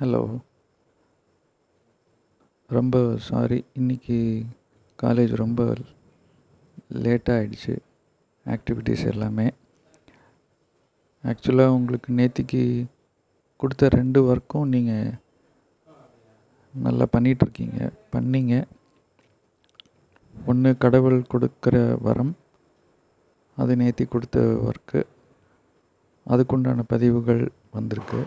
Hello 0.00 0.20
ரொம்ப 2.70 3.16
sorry 3.26 3.64
இன்னைக்கு 3.72 4.16
college 5.02 5.34
ரொம்ப 5.42 5.60
லேட்டாக 7.02 7.36
ஆயிடுச்சு. 7.36 7.74
ஆக்டிவிட்டீஸ் 8.46 9.04
எல்லாமே. 9.12 9.46
ஆக்சுவலாக 11.24 11.76
உங்களுக்கு 11.78 12.12
நேத்திக்கு 12.12 12.84
கொடுத்த 13.56 13.88
ரெண்டு 13.88 14.20
ஒர்க்கும் 14.30 14.70
நீங்கள் 14.74 15.14
நல்லா 16.72 17.06
பண்ணிகிட்ருக்கீங்க 17.12 17.90
பண்ணீங்க. 18.12 18.54
ஒன்று 20.46 20.78
கடவுள் 20.78 21.26
கொடுக்குற 21.34 21.76
வரம். 22.00 22.36
அது 23.56 23.74
நேற்றி 23.76 24.06
கொடுத்த 24.08 24.40
ஒர்க்கு 24.68 25.02
அதுக்குண்டான 26.26 26.82
பதிவுகள் 26.94 27.44
வந்திருக்கு. 27.70 28.22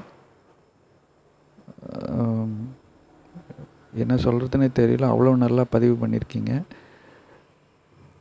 என்ன 4.03 4.15
சொல்கிறதுனே 4.25 4.67
தெரியல. 4.79 5.05
அவ்வளோ 5.13 5.35
நல்லா 5.45 5.63
பதிவு 5.75 5.95
பண்ணியிருக்கீங்க 6.01 6.53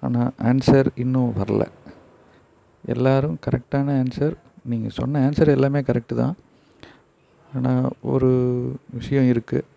ஆனால் 0.02 0.33
ஆன்சர் 0.51 0.88
இன்னும் 1.05 1.37
வரல. 1.38 1.62
எல்லாரும் 2.95 3.38
கரெக்டான 3.47 3.95
ஆன்சர் 4.02 4.34
நீங்கள் 4.73 4.97
சொன்ன 4.98 5.23
ஆன்சர் 5.28 5.55
எல்லாமே 5.55 5.80
கரெக்டு 5.88 6.14
தான். 6.23 6.37
ஆனால் 7.50 7.87
ஒரு 8.12 8.30
விஷயம் 8.98 9.28
இருக்குது 9.33 9.69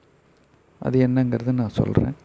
அது 0.81 0.97
என்னங்கிறது 1.07 1.51
நான் 1.61 1.77
சொல்கிறேன் 1.79 2.15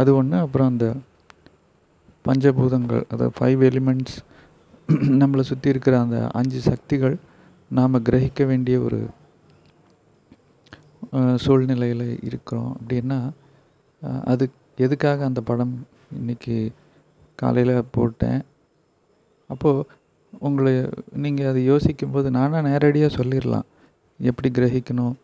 அது 0.00 0.10
ஒன்று 0.18 0.36
அப்புறம் 0.44 0.70
அந்த 0.72 0.86
பஞ்சபூதங்கள் 2.26 3.02
அதாவது 3.12 3.34
ஃபைவ் 3.38 3.62
எலிமெண்ட்ஸ் 3.70 4.16
நம்மளை 5.20 5.44
சுற்றி 5.50 5.68
இருக்கிற 5.74 5.94
அந்த 6.04 6.18
அஞ்சு 6.40 6.60
சக்திகள் 6.70 7.16
நாம் 7.76 8.04
கிரகிக்க 8.06 8.42
வேண்டிய 8.50 8.76
ஒரு 8.86 9.00
சூழ்நிலையில் 11.44 12.06
இருக்கிறோம். 12.28 12.70
அப்படின்னா 12.78 13.18
அது 14.32 14.44
எதுக்காக 14.84 15.24
அந்த 15.30 15.40
படம் 15.50 15.74
இன்னைக்கு 16.18 16.56
காலையில் 17.42 17.88
போட்டேன்? 17.96 18.40
அப்போது 19.50 19.86
உங்களை 20.46 20.72
நீங்கள் 21.24 21.50
அதை 21.50 21.60
யோசிக்கும்போது 21.70 22.28
நானாக 22.36 22.66
நேரடியாக 22.68 23.16
சொல்லிடலாம். 23.18 23.66
எப்படி 24.20 24.48
கிரகிக்கணும்? 24.58 25.14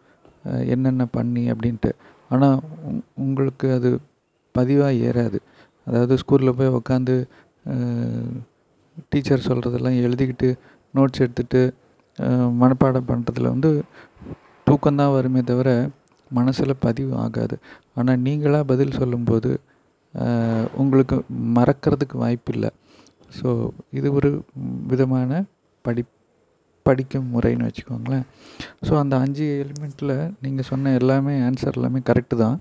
என்னென்ன 0.75 1.06
பண்ணி? 1.17 1.45
அப்படின்ட்டு. 1.53 1.91
ஆனால் 2.34 2.58
உங் 2.89 3.03
உங்களுக்கு 3.25 3.67
அது 3.78 3.91
பதிவாக 4.55 5.03
ஏறாது. 5.08 5.39
அதாவது 5.86 6.14
ஸ்கூலில் 6.23 6.56
போய் 6.58 6.77
உக்காந்து 6.78 7.17
டீச்சர் 9.12 9.47
சொல்கிறதெல்லாம் 9.48 10.01
எழுதிக்கிட்டு 10.06 10.48
நோட்ஸ் 10.95 11.23
எடுத்துகிட்டு 11.25 11.62
மனப்பாடம் 12.61 13.08
பண்ணுறதுல 13.11 13.50
வந்து 13.55 13.70
தூக்கம்தான் 14.66 15.14
வருமே 15.16 15.42
தவிர 15.50 15.70
மனசில் 16.30 16.83
பதிவு 16.86 17.12
ஆகாது. 17.24 17.56
ஆனால் 17.98 18.22
நீங்களாக 18.27 18.69
பதில் 18.72 18.98
சொல்லும்போது 19.00 19.50
உங்களுக்கு 20.83 21.16
மறக்கிறதுக்கு 21.56 22.16
வாய்ப்பில்லை. 22.24 22.70
ஸோ 23.39 23.48
இது 23.98 24.08
ஒரு 24.19 24.30
விதமான 24.92 25.41
படி 25.84 26.02
படிக்கும் 26.86 27.28
முறைன்னு 27.34 27.66
வச்சுக்கோங்களேன். 27.69 28.24
ஸோ 28.86 28.92
அந்த 29.02 29.14
அஞ்சு 29.24 29.46
எலிமெண்ட்டில் 29.64 30.14
நீங்கள் 30.44 30.69
சொன்ன 30.70 30.92
எல்லாமே 31.00 31.34
ஆன்சர் 31.48 31.77
எல்லாமே 31.78 32.00
கரெக்டு 32.11 32.36
தான். 32.44 32.58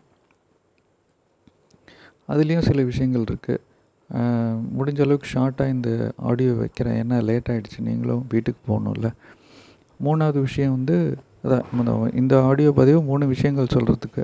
அதுலேயும் 2.31 2.67
சில 2.69 2.83
விஷயங்கள் 2.91 3.28
இருக்குது 3.30 3.63
முடிஞ்ச 4.78 5.00
அளவுக்கு 5.05 5.30
ஷார்ட்டாக 5.35 5.73
இந்த 5.75 5.89
ஆடியோ 6.30 6.52
வைக்கிறேன். 6.61 6.97
ஏன்னா 7.03 7.17
லேட் 7.30 7.50
ஆகிடுச்சு 7.53 7.88
நீங்களும் 7.88 8.25
வீட்டுக்கு 8.33 8.61
போகணும்ல. 8.69 9.09
மூணாவது 10.03 10.40
விஷயம் 10.40 10.72
வந்து 10.72 11.17
அதான் 11.44 12.16
இந்த- 12.16 12.42
ஆடியோ 12.42 12.72
பதிவு 12.72 13.02
மூணு 13.02 13.28
விஷயங்கள் 13.28 13.73
சொல்கிறதுக்கு 13.73 14.23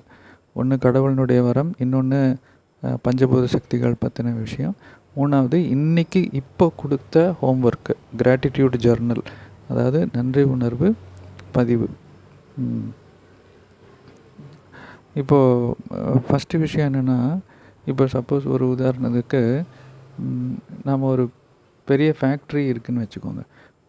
ஒன்று 0.54 0.76
கடவுளினுடைய 0.76 1.42
வரம் 1.42 1.74
இன்னொன்று 1.78 2.38
பஞ்சபூத 2.84 3.46
சக்திகள் 3.46 3.96
பற்றின 4.02 4.40
விஷயம். 4.40 4.76
மூணாவது 5.18 5.54
இன்னைக்கு 5.54 6.30
இப்போ 6.32 6.72
கொடுத்த 6.78 7.36
ஹோம்ஒர்க்கு 7.42 7.94
கிராட்டிடியூட் 8.18 8.74
ஜர்னல் 8.78 9.22
அதாவது 9.70 10.08
நன்றி 10.14 10.44
உணர்வு 10.44 10.96
பதிவு. 11.52 11.90
இப்போது 15.14 15.76
ஃபஸ்ட்டு 16.28 16.58
விஷயம் 16.58 16.94
என்னென்னா 16.94 17.40
இப்போ 17.86 18.06
சப்போஸ் 18.06 18.46
ஒரு 18.46 18.66
உதாரணத்துக்கு 18.68 19.64
நாம் 20.84 21.02
ஒரு 21.02 21.30
பெரிய 21.86 22.16
ஃபேக்ட்ரி 22.22 22.64
இருக்குதுன்னு 22.64 23.06
வச்சுக்கோங்க. 23.06 23.42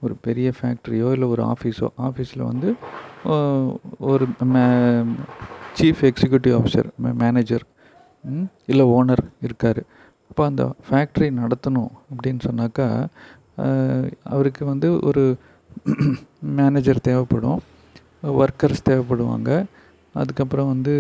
ஒரு 0.05 0.15
பெரிய 0.27 0.49
ஃபேக்ட்ரியோ 0.59 1.09
இல்லை 1.13 1.29
ஒரு 1.29 1.43
ஆஃபீஸோ 1.53 1.89
ஆஃபீஸில் 2.09 2.49
வந்து 2.51 2.69
ஒரு 4.11 4.25
மே 4.55 4.65
சீஃப் 5.77 6.03
எக்ஸிக்யூட்டிவ் 6.11 6.55
ஆஃபீஸர் 6.59 6.89
மேனேஜர் 7.23 7.65
இல்லை 8.69 8.85
ஓனர் 8.97 9.25
இருக்கார். 9.47 9.81
அப்போ 10.31 10.43
அந்த 10.51 10.65
ஃபேக்ட்ரி 10.87 11.29
நடத்தணும் 11.41 11.93
அப்படின்னு 12.11 12.43
சொன்னாக்கா 12.49 12.89
அவருக்கு 14.33 14.63
வந்து 14.73 14.89
ஒரு 15.09 15.25
மேனேஜர் 16.59 17.07
தேவைப்படும். 17.09 17.61
ஒர்க்கர்ஸ் 18.41 18.87
தேவைப்படுவாங்க. 18.89 19.51
அதுக்கப்புறம் 20.15 20.71
வந்து 20.73 20.95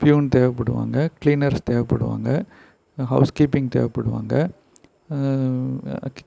பியூன் 0.00 0.28
தேவைப்படுவாங்க. 0.36 0.96
க்ளீனர்ஸ் 1.20 1.66
தேவைப்படுவாங்க. 1.70 2.28
House 2.98 3.34
keeping 3.38 3.70
தேவைப்படுவாங்க. 3.76 4.34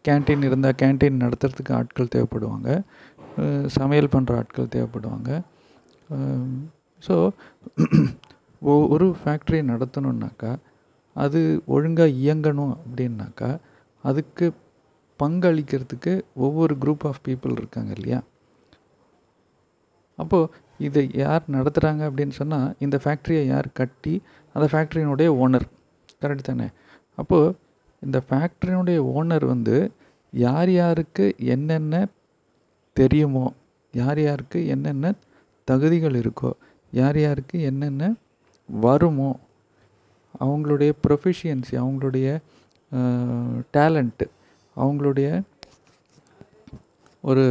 கேன்டீன் 0.07 0.45
இருந்தால் 0.47 0.77
கேன்டீன் 0.81 1.21
நடத்துறதுக்கு 1.23 1.73
ஆட்கள் 1.79 2.13
தேவைப்படுவாங்க. 2.15 2.69
சமையல் 3.77 4.13
பண்ணுற 4.13 4.37
ஆட்கள் 4.41 4.73
தேவைப்படுவாங்க. 4.75 5.29
ஸோ 7.03 7.15
ஒரு 8.93 9.07
ஃபேக்ட்ரி 9.19 9.59
நடத்தணுன்னாக்கா 9.71 10.51
அது 11.15 11.39
ஒழுங்காக 11.75 12.17
இயங்கணும் 12.23 12.73
அப்படின்னாக்கா 12.83 13.51
அதுக்கு 14.03 14.47
பங்களிக்கிறதுக்கு 15.19 16.13
ஒவ்வொரு 16.45 16.73
குரூப் 16.83 17.05
ஆஃப் 17.09 17.23
பீப்புள் 17.27 17.55
இருக்காங்க 17.59 17.91
இல்லையா? 17.97 18.19
அப்போது 20.19 20.51
இதை 20.87 21.03
யார் 21.21 21.43
நடத்துகிறாங்க 21.55 22.01
அப்படின்னு 22.09 22.35
சொன்னால் 22.39 22.69
இந்த 22.85 22.97
ஃபேக்ட்ரியை 23.03 23.43
யார் 23.53 23.67
கட்டி 23.79 24.13
அந்த 24.55 24.65
ஃபேக்ட்ரியினுடைய 24.73 25.29
ஓனர் 25.43 25.67
கரெக்ட் 26.23 26.49
தானே? 26.49 26.67
அப்போது 27.17 27.55
இந்த 27.99 28.21
ஃபேக்ட்ரியினுடைய 28.29 28.99
ஓனர் 29.15 29.45
வந்து 29.45 29.91
யார் 30.31 30.71
யாருக்கு 30.71 31.35
என்னென்ன 31.37 32.07
தெரியுமோ 32.93 33.53
யார் 33.93 34.19
யாருக்கு 34.21 34.67
என்னென்ன 34.67 35.13
தகுதிகள் 35.67 36.13
இருக்கோ 36.13 36.51
யார் 36.91 37.19
யாருக்கு 37.19 37.61
என்னென்ன 37.61 38.15
வருமோ 38.69 39.39
அவங்களுடைய 40.39 40.91
ப்ரொஃபிஷியன்சி 41.07 41.71
அவங்களுடைய 41.71 42.27
டேலண்ட்டு 43.73 44.25
அவங்களுடைய 44.77 45.41
ஒரு 47.21 47.45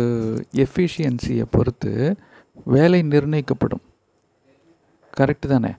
எஃபிஷியன்சியை 0.54 1.44
பொறுத்து 1.50 2.16
வேலை 2.64 3.00
நிர்ணயிக்கப்படும். 3.02 3.84
கரெக்டு 5.12 5.46
தானே? 5.48 5.72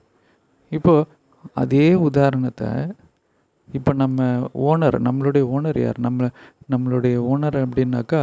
இப்போது 0.70 1.06
அதே 1.54 1.94
உதாரணத்தை 1.94 2.68
இப்போ 3.78 3.92
நம்ம 4.02 4.20
ஓனர் 4.68 4.96
நம்மளுடைய 5.08 5.44
ஓனர் 5.56 5.78
யார்? 5.84 5.98
நம்ம 6.06 6.28
நம்மளுடைய 6.72 7.16
ஓனர் 7.32 7.58
அப்படின்னாக்கா 7.64 8.22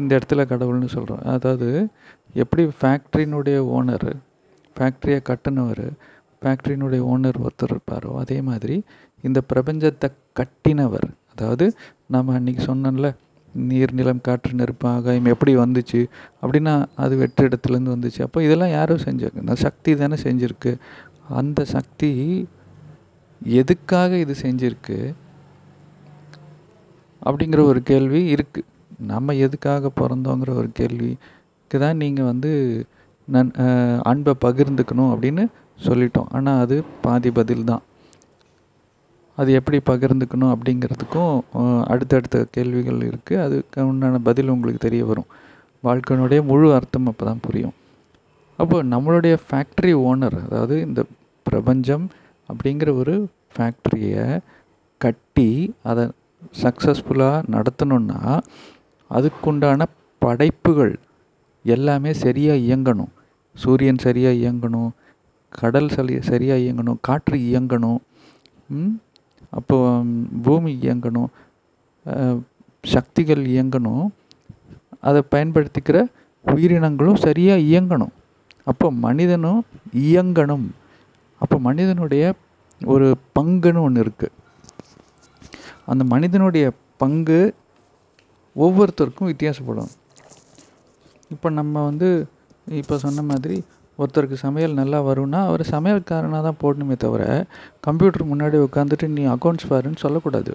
இந்த 0.00 0.10
இடத்துல 0.18 0.42
கடவுள்னு 0.52 0.88
சொல்கிறோம் 0.96 1.22
அதாவது 1.34 1.68
எப்படி 2.42 2.62
ஃபேக்ட்ரியினுடைய 2.80 3.58
ஓனர் 3.78 4.10
ஃபேக்ட்ரியை 4.76 5.20
கட்டினவர் 5.30 5.86
ஃபேக்ட்ரியினுடைய 6.42 7.00
ஓனர் 7.12 7.38
ஒருத்தர் 7.44 7.72
இருப்பாரோ 7.72 8.12
அதே 8.22 8.38
மாதிரி 8.48 8.76
இந்த 9.24 9.38
பிரபஞ்சத்தை 9.52 10.08
கட்டினவர். 10.40 11.08
அதாவது 11.32 11.66
நாம் 12.14 12.34
அன்றைக்கி 12.38 12.62
சொன்னோம்ல 12.70 13.08
நீர் 13.54 13.92
நிலம் 13.98 14.22
காற்று 14.26 14.52
நெருப்பு 14.60 14.86
ஆகாயம் 14.88 15.28
எப்படி 15.32 15.52
வந்துச்சு 15.56 16.00
அப்படின்னா 16.42 16.74
அது 17.04 17.14
வெற்று 17.22 17.48
இடத்துலேருந்து 17.48 17.94
வந்துச்சு. 17.96 18.20
அப்போ 18.26 18.38
இதெல்லாம் 18.46 18.74
யாரும் 18.78 19.04
செஞ்சாங்க. 19.06 19.36
இந்த 19.44 19.54
சக்தி 19.64 19.92
தானே 20.02 20.16
செஞ்சுருக்கு. 20.26 20.72
அந்த 21.40 21.60
சக்தி 21.74 22.10
எதுக்காக 23.60 24.18
இது 24.24 24.34
செஞ்சிருக்கு? 24.44 24.98
அப்படிங்கிற 27.26 27.60
ஒரு 27.70 27.80
கேள்வி 27.90 28.20
இருக்குது 28.34 28.68
நம்ம 29.10 29.34
எதுக்காக 29.46 29.90
பிறந்தோங்கிற 30.00 30.50
ஒரு 30.60 30.68
கேள்விக்கு 30.80 31.76
தான் 31.84 32.00
நீங்கள் 32.02 32.28
வந்து 32.30 32.50
நன் 33.28 33.52
அன்பை 34.10 34.32
பகிர்ந்துக்கணும் 34.44 35.12
அப்படின்னு 35.14 35.44
சொல்லிட்டோம். 35.86 36.28
ஆனால் 36.36 36.60
அது 36.64 36.76
பாதி 37.04 37.30
பதில் 37.38 37.68
தான். 37.70 37.82
அது 39.38 39.50
எப்படி 39.58 39.78
பகிர்ந்துக்கணும் 39.90 40.52
அப்படிங்கிறதுக்கும் 40.54 41.34
அடுத்தடுத்த 41.92 42.42
கேள்விகள் 42.56 43.00
இருக்குது 43.10 43.42
அதுக்கு 43.44 43.86
உண்டான 43.90 44.20
பதில் 44.28 44.52
உங்களுக்கு 44.54 44.80
தெரிய 44.88 45.04
வரும். 45.10 45.28
வாழ்க்கையினுடைய 45.86 46.40
முழு 46.50 46.66
அர்த்தம் 46.78 47.08
அப்போ 47.12 47.24
தான் 47.30 47.44
புரியும். 47.46 47.76
அப்போ 48.58 48.76
நம்மளுடைய 48.94 49.34
ஃபேக்ட்ரி 49.46 49.92
ஓனர் 50.08 50.36
அதாவது 50.46 50.74
இந்த 50.88 51.02
பிரபஞ்சம் 51.46 52.04
அப்படிங்கிற 52.48 52.90
ஒரு 53.00 53.14
ஃபேக்ட்ரியை 53.54 54.26
கட்டி 55.04 55.50
அதை 55.90 56.04
சக்ஸஸ்ஃபுல்லாக 56.62 57.46
நடத்தணுன்னா 57.54 58.20
அதுக்குண்டான 59.10 59.86
படைப்புகள் 60.22 60.94
எல்லாமே 61.64 62.10
சரியாக 62.24 62.64
இயங்கணும். 62.68 63.12
சூரியன் 63.56 64.02
சரியாக 64.04 64.40
இயங்கணும் 64.42 64.90
கடல் 65.52 65.90
சரி 65.94 66.14
சரியாக 66.30 66.64
இயங்கணும் 66.66 67.00
காற்று 67.08 67.36
இயங்கணும் 67.50 68.00
அப்போ 69.58 69.76
பூமி 70.46 70.72
இயங்கணும் 70.84 71.30
சக்திகள் 72.84 73.42
இயங்கணும் 73.54 74.06
அதை 75.08 75.20
பயன்படுத்திக்கிற 75.34 75.98
உயிரினங்களும் 76.44 77.22
சரியாக 77.26 77.66
இயங்கணும். 77.72 78.14
அப்போ 78.70 78.86
மனிதனும் 79.04 79.60
இயங்கணும். 80.06 80.66
அப்போ 81.42 81.56
மனிதனுடைய 81.68 82.24
ஒரு 82.80 83.08
பங்குன்னு 83.38 83.84
ஒன்று 83.86 84.04
இருக்குது 84.04 84.36
அந்த 85.92 86.02
மனிதனுடைய 86.14 86.64
பங்கு 87.02 87.40
ஒவ்வொருத்தருக்கும் 88.56 89.30
வித்தியாசப்படும். 89.30 89.92
இப்போ 91.34 91.48
நம்ம 91.58 91.84
வந்து 91.88 92.08
இப்போ 92.80 92.96
சொன்ன 93.04 93.22
மாதிரி 93.30 93.56
ஒருத்தருக்கு 94.00 94.36
சமையல் 94.44 94.78
நல்லா 94.80 94.98
வரும்னா 95.08 95.40
அவர் 95.48 95.62
சமையல்காரனாக 95.74 96.42
தான் 96.46 96.60
போடணுமே 96.62 96.96
தவிர 97.04 97.22
கம்ப்யூட்டர் 97.86 98.30
முன்னாடி 98.32 98.58
உட்காந்துட்டு 98.66 99.08
நீ 99.16 99.24
அக்கௌண்ட்ஸ் 99.34 99.70
பாருன்னு 99.72 100.02
சொல்லக்கூடாது. 100.04 100.52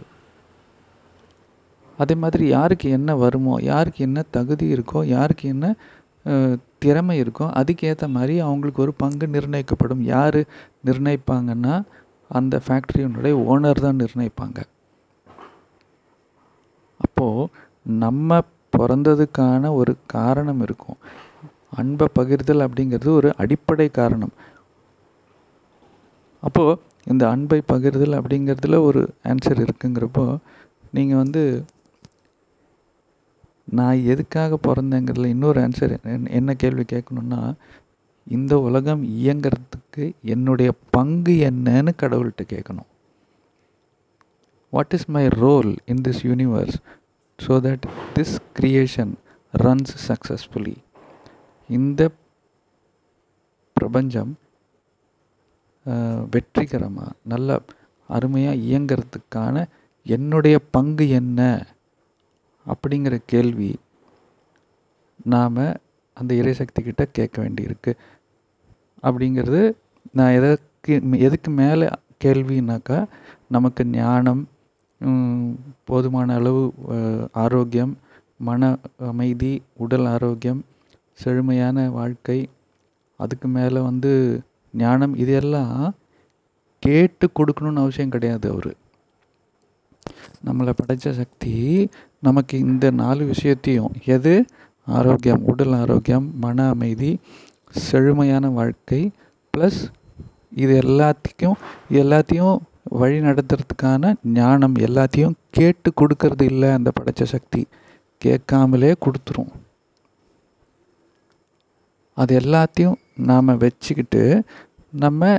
அதே 2.02 2.16
மாதிரி 2.24 2.46
யாருக்கு 2.56 2.88
என்ன 2.98 3.12
வருமோ 3.24 3.54
யாருக்கு 3.72 4.02
என்ன 4.08 4.24
தகுதி 4.38 4.66
இருக்கோ 4.76 5.00
யாருக்கு 5.16 5.46
என்ன 5.54 5.68
திறமை 6.84 7.16
இருக்கோ 7.22 7.46
அதுக்கேற்ற 7.60 8.06
மாதிரி 8.16 8.34
அவங்களுக்கு 8.40 8.84
ஒரு 8.86 8.94
பங்கு 9.04 9.28
நிர்ணயிக்கப்படும். 9.28 10.02
யார் 10.16 10.40
நிர்ணயிப்பாங்கன்னா 10.88 11.76
அந்த 12.32 12.56
ஃபேக்ட்ரியினுடைய 12.66 13.34
ஓனர் 13.52 13.84
தான் 13.86 14.00
நிர்ணயிப்பாங்க. 14.04 14.60
அப்போது 17.06 17.50
நம்ம 18.04 18.40
பிறந்ததுக்கான 18.74 19.70
ஒரு 19.80 19.94
காரணம் 20.16 20.62
இருக்கும். 20.62 21.00
அன்பை 21.76 22.08
பகிர்தல் 22.20 22.66
அப்படிங்கிறது 22.66 23.10
ஒரு 23.20 23.30
அடிப்படை 23.36 23.88
காரணம். 24.00 24.34
அப்போது 26.44 26.80
இந்த 27.12 27.24
அன்பை 27.34 27.60
பகிர்தல் 27.72 28.18
அப்படிங்கிறதுல 28.20 28.80
ஒரு 28.90 29.02
ஆன்சர் 29.32 29.64
இருக்குங்கிறப்போ 29.66 30.26
நீங்கள் 30.96 31.22
வந்து 31.24 31.42
நான் 33.68 34.04
எதுக்காக 34.04 34.60
பிறந்தேங்கிறதுல 34.68 35.32
இன்னொரு 35.36 35.60
ஆன்சர் 35.62 35.94
என்ன 36.40 36.54
கேள்வி 36.54 36.86
கேட்கணுன்னா 36.94 37.42
இந்த 38.28 38.54
உலகம் 38.60 39.04
இயங்கிறதுக்கு 39.20 40.06
என்னுடைய 40.34 40.70
பங்கு 40.90 41.36
என்னன்னு 41.50 41.92
கடவுள்கிட்ட 42.02 42.44
கேட்கணும். 42.54 42.90
What 44.74 44.94
is 44.98 45.08
my 45.16 45.26
role 45.44 45.72
in 45.86 46.04
this 46.08 46.24
universe 46.24 46.78
so 47.40 47.56
that 47.68 47.86
this 48.16 48.36
creation 48.60 49.14
runs 49.54 49.96
successfully 50.08 50.78
இந்த 51.70 52.02
பிரபஞ்சம் 53.74 54.34
வெற்றிகரமாக 56.32 57.16
நல்ல 57.24 57.60
அருமையாக 58.10 58.62
இயங்கிறதுக்கான 58.68 59.66
என்னுடைய 60.06 60.56
பங்கு 60.76 61.06
என்ன? 61.10 61.42
அப்படிங்கிற 62.72 63.16
கேள்வி 63.34 63.72
நாம் 65.34 65.60
அந்த 66.18 66.32
இறைசக்தி 66.42 66.80
கிட்ட 66.82 67.04
கேட்க 67.18 67.36
வேண்டியிருக்கு. 67.44 67.92
அப்படிங்கிறது 69.04 69.62
நான் 70.18 70.36
எதற்கு 70.40 70.94
எதுக்கு 71.28 71.50
மேலே 71.62 71.88
கேள்வினாக்கா 72.24 73.00
நமக்கு 73.56 73.82
ஞானம் 73.98 74.42
போதுமான 75.90 76.36
அளவு 76.40 76.62
ஆரோக்கியம் 77.44 77.94
மன 78.48 78.70
அமைதி 79.10 79.52
உடல் 79.84 80.08
ஆரோக்கியம் 80.14 80.62
செழுமையான 81.20 81.86
வாழ்க்கை 81.98 82.40
அதுக்கு 83.20 83.48
மேலே 83.58 83.80
வந்து 83.90 84.12
ஞானம் 84.74 85.14
இதெல்லாம் 85.24 85.78
கேட்டு 86.84 87.26
கொடுக்கணுன்னு 87.38 87.84
அவசியம் 87.84 88.14
கிடையாது 88.16 88.48
அவர். 88.54 88.72
நம்மளை 90.46 90.70
படைத்த 90.76 91.14
சக்தி 91.14 91.90
நமக்கு 92.22 92.58
இந்த 92.60 92.92
நாலு 92.92 93.26
விஷயத்தையும் 93.26 93.92
எது? 94.06 94.46
ஆரோக்கியம் 94.86 95.44
உடல் 95.44 95.74
ஆரோக்கியம் 95.74 96.40
மன 96.40 96.70
அமைதி 96.70 97.20
செழுமையான 97.70 98.50
வாழ்க்கை 98.50 99.12
ப்ளஸ் 99.58 99.80
இது 100.56 100.80
எல்லாத்துக்கும் 100.80 101.58
எல்லாத்தையும் 101.92 102.58
வழி 102.84 103.20
நடத்துறதுக்கான 103.20 104.14
ஞானம் 104.24 104.76
எல்லாத்தையும் 104.76 105.34
கேட்டு 105.50 105.92
கொடுக்கறது 105.96 106.42
இல்லை 106.42 106.70
அந்த 106.70 106.92
படைத்த 106.92 107.26
சக்தி. 107.26 107.66
கேட்காமலே 108.18 108.94
கொடுத்துரும். 109.06 109.52
அது 112.14 112.40
எல்லாத்தையும் 112.40 112.96
நாம் 113.16 113.58
வச்சுக்கிட்டு 113.58 114.44
நம்ம 114.92 115.38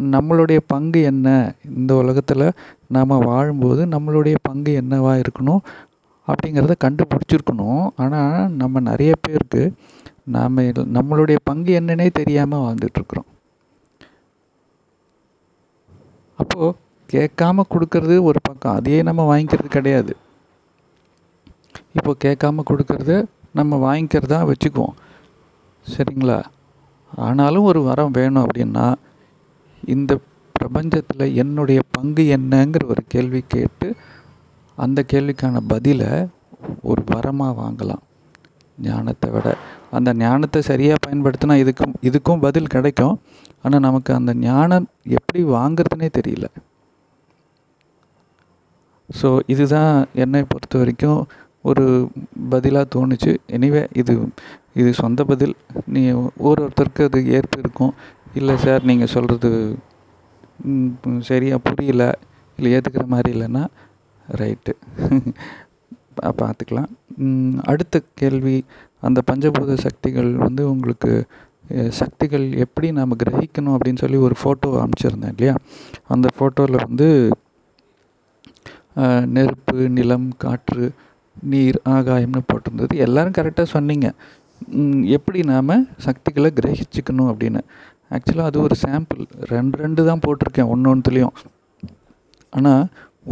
நம்மளுடைய 0.00 0.58
பங்கு 0.66 1.02
என்ன? 1.02 1.54
இந்த 1.76 1.94
உலகத்தில் 1.94 2.52
நாம் 2.88 3.22
வாழும்போது 3.28 3.82
நம்மளுடைய 3.86 4.36
பங்கு 4.42 4.72
என்னவாக 4.72 5.20
இருக்கணும் 5.20 5.62
அப்படிங்கிறத 6.28 6.74
கண்டுபிடிச்சிருக்கணும். 6.84 7.88
ஆனால் 7.96 8.50
நம்ம 8.50 8.80
நிறைய 8.80 9.12
பேருக்கு 9.20 9.62
நாம் 10.36 10.56
நம்மளுடைய 10.96 11.38
பங்கு 11.42 11.80
என்னன்னே 11.80 12.08
தெரியாமல் 12.10 12.64
வாழ்ந்துட்டுருக்குறோம். 12.64 13.28
அப்போது 16.38 16.76
கேட்காம 17.10 17.62
கொடுக்கறது 17.74 18.16
ஒரு 18.22 18.40
பக்கம். 18.42 18.74
அதையே 18.74 19.02
நம்ம 19.02 19.22
வாங்கிக்கிறது 19.30 19.68
கிடையாது. 19.68 20.12
இப்போது 21.92 22.22
கேட்காம 22.24 22.64
கொடுக்கறது 22.70 23.16
நம்ம 23.52 23.78
வாங்கிக்கிறதா 23.84 24.40
வச்சுக்குவோம். 24.50 24.96
சரிங்களா? 25.86 26.38
ஆனாலும் 27.16 27.68
ஒரு 27.70 27.80
வரம் 27.82 28.10
வேணும் 28.10 28.46
அப்படின்னா 28.46 28.86
இந்த 29.84 30.12
பிரபஞ்சத்தில் 30.58 31.34
என்னுடைய 31.42 31.80
பங்கு 31.96 32.24
என்னங்கிற 32.36 32.84
ஒரு 32.94 33.02
கேள்வி 33.14 33.40
கேட்டு 33.54 33.88
அந்த 34.78 35.00
கேள்விக்கான 35.12 35.60
பதிலை 35.72 36.10
ஒரு 36.90 37.02
வரமாக 37.14 37.52
வாங்கலாம். 37.62 38.02
ஞானத்தை 38.78 39.28
விட. 39.34 39.46
அந்த 39.96 40.10
ஞானத்தை 40.22 40.60
சரியாக 40.70 41.02
பயன்படுத்தினா 41.04 41.54
இதுக்கும் 41.62 41.94
இதுக்கும் 42.08 42.42
பதில் 42.46 42.72
கிடைக்கும். 42.74 43.16
ஆனால் 43.64 43.84
நமக்கு 43.86 44.10
அந்த 44.18 44.32
ஞானம் 44.48 44.86
எப்படி 45.18 45.40
வாங்கிறதுனே 45.56 46.08
தெரியல. 46.18 46.46
ஸோ 49.08 49.28
இதுதான் 49.52 49.92
என்னை 50.24 50.42
பொறுத்த 50.52 50.78
வரைக்கும் 50.80 51.20
ஒரு 51.68 51.84
பதிலாக 52.52 52.86
தோணுச்சு. 52.94 53.32
எனிவே 53.56 53.82
இது 54.00 54.14
இது 54.80 54.90
சொந்த 55.02 55.20
பதில். 55.30 55.54
நீ 55.94 56.02
ஒரு 56.48 56.58
ஒருத்தருக்கு 56.64 57.02
அது 57.08 57.20
ஏற்பு 57.38 57.56
இருக்கும். 57.62 57.94
இல்லை 58.38 58.54
சார் 58.64 58.88
நீங்கள் 58.90 59.12
சொல்கிறது 59.14 59.50
சரியாக 61.28 61.64
புரியல 61.66 62.04
இல்லை 62.58 62.70
ஏற்றுக்கிற 62.76 63.04
மாதிரி 63.14 63.30
இல்லைன்னா 63.36 63.64
ரைட்டு 64.28 64.72
பார்த்துக்கலாம் 66.40 66.90
அடுத்த 67.70 67.96
கேள்வி 68.20 68.56
அந்த 69.06 69.20
பஞ்சபூத 69.30 69.74
சக்திகள் 69.86 70.30
வந்து 70.46 70.62
உங்களுக்கு 70.70 71.12
சக்திகள் 72.00 72.46
எப்படி 72.64 72.88
நாம் 72.98 73.18
கிரகிக்கணும் 73.22 73.74
அப்படின்னு 73.76 74.02
சொல்லி 74.02 74.18
ஒரு 74.26 74.36
ஃபோட்டோ 74.40 74.68
அமிச்சிருந்தேன் 74.84 75.34
இல்லையா? 75.34 75.54
அந்த 76.14 76.26
ஃபோட்டோவில் 76.36 76.84
வந்து 76.86 77.08
நெருப்பு 79.36 79.76
நிலம் 79.96 80.28
காற்று 80.44 80.86
நீர் 81.50 81.78
ஆகாயம்னு 81.96 82.42
போட்டிருந்தது. 82.50 82.94
எல்லோரும் 83.06 83.36
கரெக்டாக 83.38 83.68
சொன்னீங்க. 83.74 84.08
எப்படி 85.16 85.40
நாம் 85.52 85.74
சக்திகளை 86.06 86.50
கிரகிச்சிக்கணும் 86.58 87.30
அப்படின்னு. 87.32 87.62
ஆக்சுவலாக 88.16 88.50
அது 88.50 88.58
ஒரு 88.66 88.76
சாம்பிள் 88.84 89.22
ரெண்டு 89.54 89.76
ரெண்டு 89.84 90.00
தான் 90.08 90.22
போட்டிருக்கேன். 90.24 90.70
ஒன்று 90.74 90.90
ஒன்றுத்துலேயும் 90.92 91.34
ஆனால் 92.52 92.84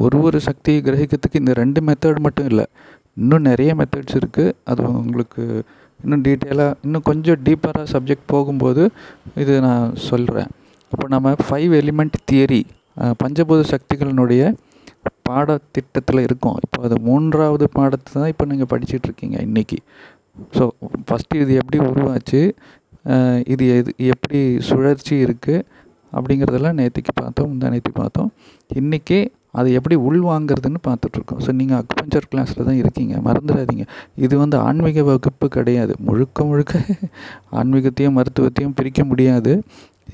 ஒரு 0.04 0.16
ஒரு 0.28 0.38
சக்தியை 0.48 0.80
கிரகிக்கிறதுக்கு 0.86 1.42
இந்த 1.42 1.52
ரெண்டு 1.62 1.80
மெத்தட் 1.88 2.24
மட்டும் 2.26 2.48
இல்லை. 2.52 2.66
இன்னும் 3.22 3.46
நிறைய 3.50 3.70
மெத்தட்ஸ் 3.80 4.16
இருக்குது 4.20 4.54
அது 4.70 4.82
உங்களுக்கு 5.02 5.42
இன்னும் 6.04 6.24
டீட்டெயிலாக 6.26 6.76
இன்னும் 6.86 7.06
கொஞ்சம் 7.10 7.42
டீப்பராக 7.46 7.86
சப்ஜெக்ட் 7.94 8.26
போகும்போது 8.32 8.82
இது 9.42 9.54
நான் 9.66 9.94
சொல்கிறேன் 10.08 10.50
இப்போ 10.92 11.06
நம்ம 11.14 11.32
ஃபைவ் 11.46 11.72
எலிமெண்ட் 11.80 12.18
தியரி 12.30 12.62
பஞ்சபூத 13.22 13.62
சக்திகளினுடைய 13.74 14.42
பாடத்திட்டத்தில் 15.28 16.20
இருக்கோம். 16.26 16.58
இப்போ 16.64 16.78
அது 16.86 16.96
மூன்றாவது 17.08 17.66
பாடத்தை 17.78 18.10
தான் 18.18 18.30
இப்போ 18.32 18.44
நீங்கள் 18.50 18.70
படிச்சுட்ருக்கீங்க 18.72 19.36
இன்றைக்கி 19.48 19.78
ஸோ 20.56 20.64
ஃபஸ்ட்டு 21.08 21.40
இது 21.42 21.52
எப்படி 21.62 21.78
உருவாச்சு? 21.90 22.40
இது 23.52 23.64
எது 23.78 23.90
எப்படி 24.12 24.40
சுழற்சி 24.68 25.14
இருக்குது 25.24 25.64
அப்படிங்கிறதெல்லாம் 26.16 26.78
நேற்றுக்கு 26.80 27.12
பார்த்தோம் 27.22 27.48
முந்தா 27.50 27.70
நேற்று 27.74 27.92
பார்த்தோம். 28.02 28.30
இன்றைக்கி 28.80 29.18
அதை 29.58 29.68
எப்படி 29.78 29.96
உள்வாங்கிறதுன்னு 30.08 30.80
பார்த்துட்ருக்கோம். 30.86 31.40
ஸோ 31.44 31.50
நீங்கள் 31.58 31.78
அக்குபஞ்சர் 31.80 32.28
கிளாஸில் 32.32 32.66
தான் 32.68 32.80
இருக்கீங்க. 32.82 33.14
மறந்துடாதீங்க. 33.26 33.84
இது 34.24 34.34
வந்து 34.42 34.56
ஆன்மீக 34.66 35.02
வகுப்பு 35.10 35.46
கிடையாது. 35.56 35.92
முழுக்க 36.08 36.44
முழுக்க 36.50 36.80
ஆன்மீகத்தையும் 37.60 38.16
மருத்துவத்தையும் 38.18 38.76
பிரிக்க 38.80 39.04
முடியாது. 39.10 39.52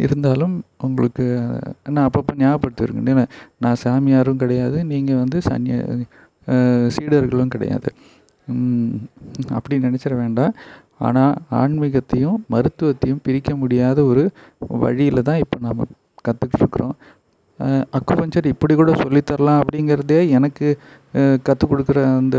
இருந்தாலும் 0.05 0.55
உங்களுக்கு 0.87 1.25
நான் 1.95 2.07
அப்பப்போ 2.09 2.35
ஞாபகப்படுத்திருக்கேன். 2.43 3.33
நான் 3.65 3.81
சாமியாரும் 3.85 4.41
கிடையாது. 4.45 4.79
நீங்கள் 4.93 5.21
வந்து 5.23 5.41
சன்னிய 5.49 5.77
சீடர்களும் 6.95 7.53
கிடையாது. 7.57 7.91
அப்படி 9.57 9.75
நினச்சிட 9.87 10.15
வேண்டாம். 10.23 10.55
ஆனால் 11.07 11.35
ஆன்மீகத்தையும் 11.61 12.39
மருத்துவத்தையும் 12.55 13.25
பிரிக்க 13.27 13.51
முடியாத 13.63 13.99
ஒரு 14.11 14.25
வழியில் 14.85 15.27
தான் 15.29 15.43
இப்போ 15.45 15.59
நாம் 15.67 15.83
கற்றுக்கிட்ருக்குறோம் 16.29 16.95
அக்குபஞ்சர் 17.99 18.53
இப்படி 18.53 18.75
கூட 18.81 18.93
சொல்லித்தரலாம் 19.03 19.61
அப்படிங்கிறதே 19.63 20.21
எனக்கு 20.39 20.67
கற்றுக் 21.47 21.71
கொடுக்குற 21.73 21.99
அந்த 22.21 22.39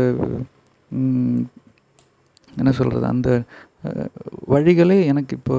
என்ன 2.60 2.70
சொல்கிறது 2.78 3.06
அந்த 3.14 3.30
வழிகளே 4.54 4.98
எனக்கு 5.12 5.32
இப்போ 5.38 5.56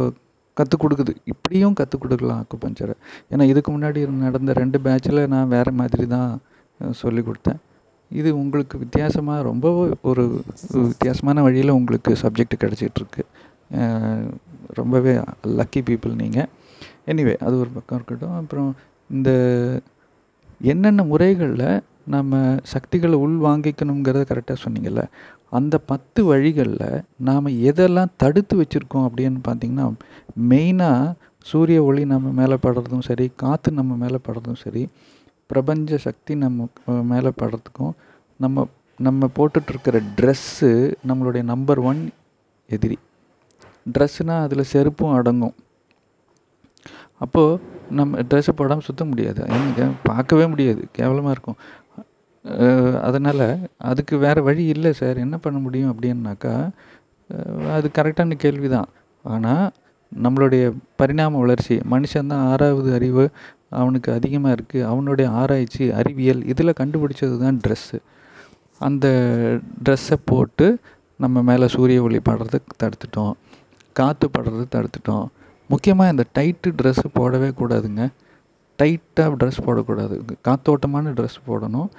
கற்றுக் 0.58 0.84
கொடுக்குது. 0.84 1.14
இப்படியும் 1.32 1.78
கற்றுக் 1.80 2.04
கொடுக்கலாம் 2.04 2.42
அக்குபஞ்சரை. 2.44 2.96
ஏன்னா 3.32 3.46
இதுக்கு 3.52 3.70
முன்னாடி 3.76 4.02
நடந்த 4.26 4.52
ரெண்டு 4.62 4.78
பேட்சில் 4.86 5.22
நான் 5.34 5.52
வேறு 5.56 5.72
மாதிரி 5.80 6.06
தான் 6.16 6.30
சொல்லிக் 7.02 7.28
கொடுத்தேன். 7.28 7.60
இது 8.12 8.30
உங்களுக்கு 8.42 8.76
வித்தியாசமாக 8.84 9.46
ரொம்ப 9.50 9.68
ஒரு 10.10 10.24
வித்தியாசமான 10.90 11.42
வழியில் 11.48 11.78
உங்களுக்கு 11.80 12.12
சப்ஜெக்ட் 12.24 12.62
கிடச்சிட்ருக்கு. 12.64 13.24
ரொம்பவே 14.80 15.14
லக்கி 15.60 15.82
பீப்புள் 15.90 16.20
நீங்கள் 16.22 16.50
எனிவே 17.12 17.36
அது 17.46 17.56
ஒரு 17.64 17.72
பக்கம் 17.78 17.98
இருக்கட்டும். 18.00 18.38
அப்புறம் 18.42 18.70
இந்த 19.10 19.30
என்னென்ன 20.62 21.02
முறைகளில் 21.04 21.68
நம்ம 22.14 22.40
சக்திகளை 22.74 23.18
உள் 23.24 23.38
வாங்கிக்கணுங்கிறத 23.46 24.24
கரெக்டாக 24.32 24.58
சொன்னீங்கல்ல 24.66 25.04
அந்த 25.50 25.76
பத்து 25.92 26.22
வழிகளில் 26.26 27.04
நாம் 27.28 27.56
எதெல்லாம் 27.70 28.14
தடுத்து 28.18 28.56
வச்சுருக்கோம் 28.62 29.08
அப்படின்னு 29.08 29.40
பார்த்தீங்கன்னா 29.48 29.86
மெயினாக 30.52 31.14
சூரிய 31.52 31.80
ஒளி 31.84 32.04
நம்ம 32.06 32.32
மேலே 32.40 32.56
படுறதும் 32.66 33.08
சரி 33.08 33.26
காற்று 33.36 33.72
நம்ம 33.72 33.96
மேலே 33.96 34.18
படுறதும் 34.28 34.62
சரி 34.64 34.84
பிரபஞ்ச 35.50 35.98
சக்தி 36.06 36.34
நம்ம 36.44 36.68
மேலே 37.12 37.32
படுறதுக்கும் 37.42 37.94
நம்ம 38.44 38.66
நம்ம 39.00 39.30
போட்டுட்ருக்கிற 39.38 39.98
ட்ரெஸ்ஸு 40.18 40.70
நம்மளுடைய 41.10 41.44
நம்பர் 41.52 41.80
ஒன் 41.90 42.02
எதிரி. 42.70 42.98
ட்ரெஸ்ஸுனால் 43.96 44.44
அதில் 44.46 44.70
செருப்பும் 44.74 45.16
அடங்கும். 45.18 45.56
அப்போது 47.24 47.60
நம்ம 47.98 48.22
ட்ரெஸ்ஸை 48.30 48.54
போடாமல் 48.60 48.88
சுற்ற 48.88 49.04
முடியாது. 49.12 49.42
எங்கே 49.58 49.86
பார்க்கவே 50.10 50.46
முடியாது. 50.54 50.82
கேவலமாக 50.98 51.36
இருக்கும். 51.36 51.60
அதனால் 53.08 53.46
அதுக்கு 53.90 54.16
வேறு 54.26 54.42
வழி 54.48 54.64
இல்லை 54.74 54.92
சார். 55.02 55.18
என்ன 55.26 55.36
பண்ண 55.46 55.58
முடியும் 55.66 55.92
அப்படின்னாக்கா 55.94 56.54
அது 57.76 57.88
கரெக்டான 57.98 58.36
கேள்வி 58.44 58.68
தான் 58.76 58.90
ஆனால் 59.34 59.66
நம்மளுடைய 60.12 60.64
பரிணாம 61.00 61.40
வளர்ச்சி 61.44 61.76
மனுஷன் 61.94 62.32
தான் 62.32 62.44
ஆறாவது 62.52 62.90
அறிவு 62.98 63.24
அவனுக்கு 63.82 64.10
அதிகமாக 64.18 64.56
இருக்குது 64.58 64.88
அவனுடைய 64.92 65.28
ஆராய்ச்சி 65.42 65.86
அறிவியல் 66.00 66.42
இதில் 66.52 66.78
கண்டுபிடிச்சது 66.80 67.36
தான் 67.46 67.60
ட்ரெஸ்ஸு 67.66 68.00
அந்த 68.86 69.08
ட்ரெஸ்ஸை 69.86 70.18
போட்டு 70.32 70.68
நம்ம 71.24 71.42
மேலே 71.50 71.66
சூரிய 71.76 72.00
ஒளி 72.06 72.20
படுறது 72.30 72.60
தடுத்துட்டோம். 72.82 73.34
காற்று 74.00 74.28
படுறது 74.38 74.66
தடுத்துட்டோம். 74.76 75.28
முக்கியமாக 75.70 76.14
இந்த 76.14 76.26
டைட்டு 76.38 76.70
ட்ரெஸ்ஸு 76.80 77.08
போடவே 77.20 77.50
கூடாதுங்க. 77.60 78.04
டைட்டாக 78.80 79.38
ட்ரெஸ் 79.42 79.66
போடக்கூடாது. 79.68 80.16
காத்தோட்டமான 80.48 81.14
ட்ரெஸ் 81.18 81.40
போடணும். 81.50 81.90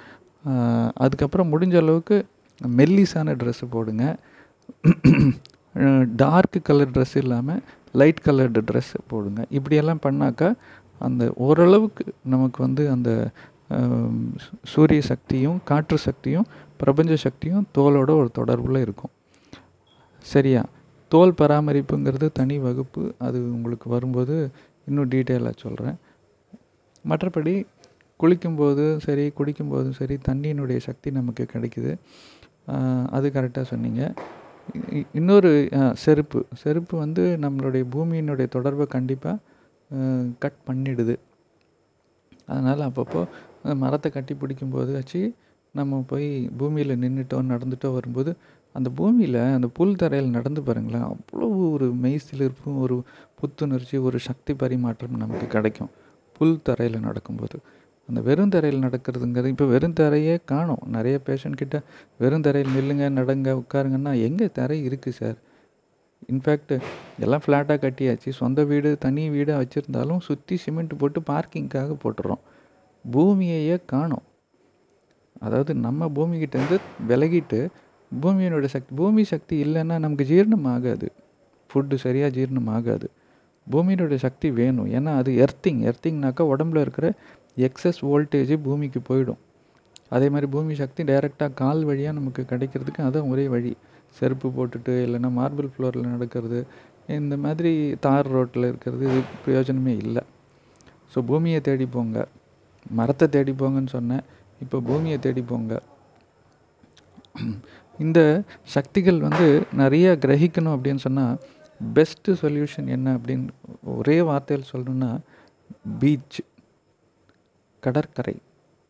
அதுக்கப்புறம் 1.03 1.49
முடிஞ்ச 1.53 1.75
அளவுக்கு 1.83 2.17
மெல்லிஸான 2.79 3.33
ட்ரெஸ்ஸு 3.41 3.65
போடுங்க. 3.75 4.03
டார்க் 6.21 6.59
கலர் 6.67 6.93
ட்ரெஸ் 6.95 7.15
இல்லாமல் 7.21 7.61
லைட் 7.99 8.21
கலர்டு 8.27 8.61
ட்ரெஸ்ஸு 8.69 8.99
போடுங்க. 9.11 9.41
இப்படியெல்லாம் 9.57 10.03
பண்ணாக்கா 10.05 10.49
அந்த 10.99 11.23
ஓரளவுக்கு 11.47 12.03
நமக்கு 12.23 12.59
வந்து 12.63 12.83
அந்த 12.89 13.11
சூரிய 14.63 15.01
சக்தியும் 15.01 15.59
காற்று 15.63 15.97
சக்தியும் 15.97 16.47
பிரபஞ்ச 16.77 17.15
சக்தியும் 17.15 17.65
தோலோட 17.77 18.09
ஒரு 18.21 18.29
தொடர்பில் 18.37 18.83
இருக்கும். 18.85 19.13
சரியா? 20.25 20.61
தோல் 21.11 21.37
பராமரிப்புங்கிறது 21.41 22.27
தனி 22.33 22.55
வகுப்பு. 22.59 23.03
அது 23.17 23.39
உங்களுக்கு 23.55 23.87
வரும்போது 23.89 24.35
இன்னும் 24.87 25.09
டீட்டெயிலாக 25.09 25.55
சொல்கிறேன் 25.57 25.97
மற்றபடி 27.05 27.53
குளிக்கும்போதும் 28.19 28.97
சரி 28.97 29.25
குடிக்கும்போதும் 29.39 29.97
சரி 29.99 30.15
தண்ணியினுடைய 30.29 30.79
சக்தி 30.87 31.09
நமக்கு 31.11 31.43
கிடைக்குது. 31.53 31.91
அது 33.15 33.27
கரெக்டாக 33.35 33.65
சொன்னீங்க. 33.71 34.01
இன்னொரு 35.13 35.51
செருப்பு. 36.03 36.39
செருப்பு 36.61 36.95
வந்து 36.97 37.23
நம்மளுடைய 37.41 37.83
பூமியினுடைய 37.93 38.47
தொடர்பை 38.55 38.87
கண்டிப்பாக 38.95 39.37
கட் 40.43 40.61
பண்ணிடுது. 40.67 41.15
அதனால் 42.51 42.81
அப்பப்போ 42.89 43.21
அந்த 43.61 43.75
மரத்தை 43.83 44.09
கட்டி 44.11 44.33
பிடிக்கும்போது 44.41 44.91
வச்சு 44.99 45.21
நம்ம 45.75 45.99
போய் 46.11 46.27
பூமியில் 46.59 46.99
நின்றுட்டோ 47.03 47.37
நடந்துட்டோ 47.53 47.89
வரும்போது 47.95 48.31
அந்த 48.75 48.89
பூமியில் 48.99 49.39
அந்த 49.57 49.67
புல் 49.77 49.99
தரையில் 50.01 50.35
நடந்து 50.35 50.61
பாருங்களேன். 50.67 51.05
அவ்வளோ 51.11 51.47
ஒரு 51.75 51.87
மெய்சிலிர்ப்பும் 52.03 52.77
ஒரு 52.85 52.95
புத்துணர்ச்சி 53.39 53.97
ஒரு 54.07 54.17
சக்தி 54.27 54.53
பரிமாற்றம் 54.63 55.21
நமக்கு 55.23 55.47
கிடைக்கும். 55.55 55.91
புல் 56.37 56.63
தரையில் 56.67 57.05
நடக்கும்போது. 57.07 57.57
அந்த 58.09 58.19
வெறும் 58.27 58.51
தரையில் 58.55 58.83
நடக்கிறதுங்கிறது 58.85 59.51
இப்போ 59.53 59.65
வெறும் 59.73 59.97
தரையே 59.99 60.35
காணோம். 60.51 60.83
நிறைய 60.95 61.15
பேஷண்ட் 61.27 61.59
கிட்ட 61.61 61.77
வெறும் 62.23 62.45
தரையில் 62.47 62.75
நில்லுங்க 62.77 63.07
நடங்க 63.19 63.55
உட்காருங்கன்னா 63.61 64.13
எங்கே 64.27 64.47
தரை 64.59 64.77
இருக்குது 64.89 65.17
சார்? 65.19 65.37
இன்ஃபேக்ட் 66.29 66.73
எல்லாம் 67.25 67.43
ஃப்ளாட்டாக 67.43 67.79
கட்டியாச்சு. 67.83 68.29
சொந்த 68.39 68.63
வீடு 68.69 68.89
தனி 69.05 69.23
வீடாக 69.35 69.59
வச்சுருந்தாலும் 69.61 70.21
சுற்றி 70.27 70.55
சிமெண்ட் 70.63 70.93
போட்டு 71.01 71.19
பார்க்கிங்க்காக 71.31 71.95
போட்டுறோம். 72.03 72.41
பூமியையே 73.05 73.77
காணோம். 73.93 74.25
அதாவது 75.45 75.71
நம்ம 75.85 76.09
பூமிக்கிட்டேருந்து 76.17 76.77
விலகிட்டு 77.09 77.59
பூமியினோட 78.11 78.65
சக்தி 78.73 78.91
பூமி 78.99 79.23
சக்தி 79.31 79.55
இல்லைன்னா 79.65 79.95
நமக்கு 80.03 80.25
ஜீரணம் 80.33 80.67
ஆகாது 80.73 81.07
ஃபுட்டு 81.69 81.95
சரியாக 82.03 82.31
ஜீரணம் 82.37 82.69
ஆகாது 82.75 83.07
பூமியினுடைய 83.67 84.19
சக்தி 84.25 84.47
வேணும். 84.59 84.89
ஏன்னா 84.97 85.11
அது 85.21 85.31
எர்த்திங் 85.45 85.81
எர்த்திங்னாக்கா 85.89 86.43
உடம்புல 86.53 86.83
இருக்கிற 86.85 87.07
எக்ஸஸ் 87.67 87.99
வோல்டேஜ் 88.09 88.53
பூமிக்கு 88.67 88.99
போயிடும். 89.09 89.41
அதே 90.15 90.27
மாதிரி 90.33 90.47
பூமி 90.53 90.73
சக்தி 90.81 91.01
டைரெக்டாக 91.09 91.51
கால் 91.61 91.81
வழியாக 91.89 92.17
நமக்கு 92.19 92.41
கிடைக்கிறதுக்கு 92.51 93.01
அதுதான் 93.05 93.31
ஒரே 93.33 93.45
வழி. 93.53 93.71
செருப்பு 94.15 94.47
போட்டுட்டு 94.57 94.93
இல்லைன்னா 95.05 95.29
மார்பிள் 95.39 95.69
ஃப்ளோரில் 95.73 96.11
நடக்கிறது 96.13 96.59
இந்த 97.17 97.35
மாதிரி 97.43 97.71
தார் 98.05 98.29
ரோட்டில் 98.35 98.69
இருக்கிறது 98.69 99.03
இது 99.09 99.19
பிரயோஜனமே 99.43 99.93
இல்லை. 100.05 100.23
ஸோ 101.11 101.17
பூமியை 101.29 101.59
தேடி 101.67 101.85
போங்க. 101.95 102.17
மரத்தை 102.99 103.25
தேடி 103.35 103.53
போங்கன்னு 103.61 103.93
சொன்னேன். 103.97 104.25
இப்போ 104.63 104.77
பூமியை 104.89 105.17
தேடி 105.25 105.43
போங்க. 105.51 105.73
இந்த 108.05 108.19
சக்திகள் 108.75 109.19
வந்து 109.27 109.47
நிறைய 109.81 110.07
கிரகிக்கணும் 110.23 110.75
அப்படின்னு 110.75 111.03
சொன்னால் 111.05 111.39
பெஸ்ட்டு 111.79 112.37
சொல்யூஷன் 112.41 112.87
என்ன 112.95 113.07
அப்படின்னு 113.17 113.47
ஒரே 113.95 114.17
வார்த்தையில் 114.29 114.69
சொல்லணும்னா 114.71 115.11
பீச் 116.01 116.39
கடற்கரை 117.83 118.37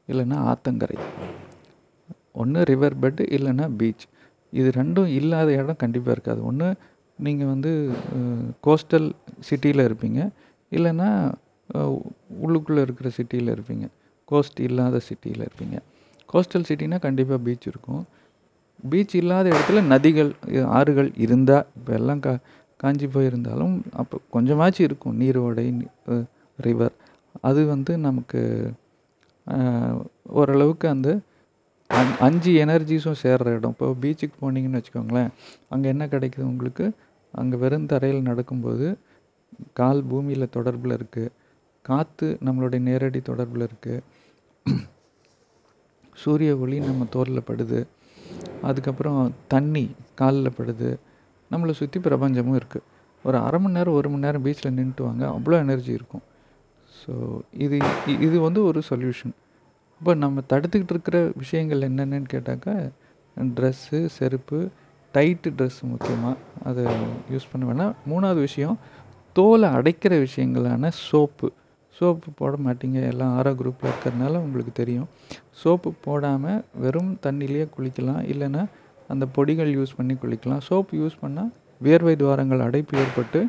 இல்லைன்னா 0.10 0.38
ஆத்தங்கரை. 0.52 0.98
ஒன்று 2.42 2.62
ரிவர் 2.72 2.96
பெட் 3.04 3.22
இல்லைன்னா 3.38 3.66
பீச் 3.80 4.06
இது 4.54 4.70
ரெண்டும் 4.80 5.10
இல்லாத 5.20 5.50
இடம் 5.62 5.82
கண்டிப்பாக 5.84 6.16
இருக்காது. 6.16 6.42
ஒன்று 6.50 6.68
நீங்கள் 7.20 7.52
வந்து 7.54 7.72
கோஸ்டல் 8.68 9.08
சிட்டியில் 9.48 9.86
இருப்பீங்க. 9.88 10.20
இல்லைன்னா 10.72 11.10
உள்ளுக்குள்ளே 12.46 12.82
இருக்கிற 12.86 13.10
சிட்டியில் 13.18 13.54
இருப்பீங்க. 13.56 13.86
கோஸ்ட் 14.32 14.60
இல்லாத 14.68 15.00
சிட்டியில் 15.10 15.44
இருப்பீங்க. 15.48 15.78
கோஸ்டல் 16.34 16.68
சிட்டினா 16.70 16.98
கண்டிப்பாக 17.08 17.40
பீச் 17.46 17.68
இருக்கும். 17.72 18.04
பீச் 18.92 19.16
இல்லாத 19.22 19.46
இடத்துல 19.54 19.82
நதிகள் 19.94 20.32
ஆறுகள் 20.80 21.10
இருந்தால் 21.26 21.68
இப்போ 21.78 21.92
எல்லாம் 22.00 22.22
கா 22.26 22.34
காஞ்சி 22.80 23.08
போயிருந்தாலும் 23.16 23.76
அப்போ 24.02 24.16
கொஞ்சமாச்சும் 24.36 24.88
இருக்கும். 24.90 25.16
நீரோடை 25.22 25.66
ரிவர் 26.60 26.96
அது 27.50 27.62
வந்து 27.74 27.92
நமக்கு 28.08 28.42
ஓரளவுக்கு 30.40 30.86
அந்த 30.96 31.10
அஞ் 31.90 32.14
அஞ்சு 32.26 32.52
எனர்ஜிஸும் 32.64 33.20
சேர்ற 33.24 33.54
இடம். 33.58 33.74
இப்போ 33.76 33.88
பீச்சுக்கு 34.02 34.38
போனீங்கன்னு 34.44 34.80
வச்சுக்கோங்களேன் 34.80 35.30
அங்கே 35.74 35.88
என்ன 35.94 36.04
கிடைக்குது 36.14 36.46
உங்களுக்கு? 36.54 36.86
அங்கே 37.34 37.58
வெறும் 37.64 37.90
தரையில் 37.92 38.28
நடக்கும்போது 38.30 38.88
கால் 39.80 40.02
பூமியில் 40.10 40.54
தொடர்பில் 40.56 40.96
இருக்குது 40.98 41.34
காற்று 41.90 42.28
நம்மளுடைய 42.48 42.82
நேரடி 42.90 43.20
தொடர்பில் 43.30 43.66
இருக்குது 43.70 44.84
சூரிய 46.24 46.52
ஒளி 46.64 46.78
நம்ம 46.90 47.06
தோலில் 47.16 47.48
படுது. 47.50 47.80
அதுக்கப்புறம் 48.70 49.20
தண்ணி 49.54 49.86
காலில் 50.22 50.56
படுது. 50.60 50.90
நம்மளை 51.52 51.74
சுற்றி 51.80 52.00
பிரபஞ்சமும் 52.08 52.58
இருக்குது 52.60 52.86
ஒரு 53.26 53.38
அரை 53.48 53.58
மணி 53.64 53.78
நேரம் 53.78 53.98
ஒரு 54.00 54.08
மணி 54.12 54.26
நேரம் 54.26 54.44
பீச்சில் 54.46 54.76
நின்றுட்டு 54.78 55.04
வாங்க 55.08 55.24
அவ்வளோ 55.36 55.58
எனர்ஜி 55.66 55.92
இருக்கும். 56.00 56.24
ஸோ 57.00 57.14
இது 57.66 57.78
இது 58.28 58.36
வந்து 58.48 58.60
ஒரு 58.70 58.80
சொல்யூஷன் 58.90 59.36
இப்போ 60.02 60.12
நம்ம 60.24 60.42
தடுத்துக்கிட்டு 60.52 60.94
இருக்கிற 60.96 61.18
விஷயங்கள் 61.42 61.86
என்னென்னு 61.88 62.30
கேட்டாக்கா 62.34 62.74
ட்ரெஸ்ஸு 63.38 64.00
செருப்பு 64.18 64.60
டைட்டு 65.14 65.50
ட்ரெஸ் 65.58 65.80
முக்கியமாக 65.92 66.36
அதை 66.70 66.84
யூஸ் 67.34 67.50
பண்ண 67.52 67.64
வேணாம். 67.70 67.94
மூணாவது 68.12 68.40
விஷயம் 68.48 68.76
தோலை 69.36 69.68
அடைக்கிற 69.78 70.14
விஷயங்களான 70.26 70.90
சோப்பு. 71.08 71.48
சோப்பு 71.98 72.30
போட 72.40 72.56
மாட்டீங்க 72.66 73.00
எல்லாம் 73.12 73.32
ஆரோ 73.38 73.52
குரூப்பில் 73.60 73.90
இருக்கிறதுனால 73.92 74.42
உங்களுக்கு 74.46 74.74
தெரியும். 74.82 75.08
சோப்பு 75.62 75.90
போடாமல் 76.06 76.60
வெறும் 76.84 77.12
தண்ணியிலேயே 77.26 77.66
குளிக்கலாம் 77.76 78.22
இல்லைன்னா 78.34 78.64
அந்த 79.10 79.26
பொடிகள் 79.38 79.72
யூஸ் 79.78 79.98
பண்ணி 79.98 80.16
குளிக்கலாம். 80.24 80.64
சோப்பு 80.70 80.94
யூஸ் 81.02 81.18
பண்ணால் 81.24 81.52
வியர்வை 81.86 82.16
துவாரங்கள் 82.22 82.66
அடைப்பு 82.68 82.94
ஏற்பட்டு 83.04 83.40